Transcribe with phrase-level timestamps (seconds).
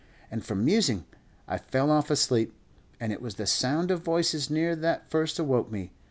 [0.31, 1.05] And from musing
[1.47, 2.55] I fell off asleep;
[2.99, 5.91] and it was the sound of voices near that first awoke me!